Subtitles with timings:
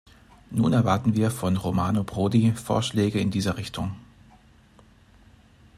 [0.49, 3.95] Nun erwarten wir von Romano Prodi Vorschläge in dieser Richtung.